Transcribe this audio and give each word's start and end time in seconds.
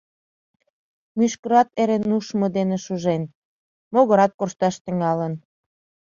Мӱшкырат 1.17 1.67
эре 1.81 1.97
нушмо 2.09 2.47
дене 2.57 2.77
шужен, 2.85 3.23
могырат 3.93 4.31
коршташ 4.39 4.75
тӱҥалын. 4.83 5.33